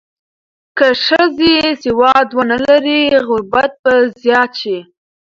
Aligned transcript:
که 0.77 0.87
ښځې 1.05 1.55
سواد 1.83 2.27
ونه 2.37 2.57
لري، 2.67 3.01
غربت 3.27 3.71
به 3.83 3.93
زیات 4.21 4.51
شي. 4.61 4.77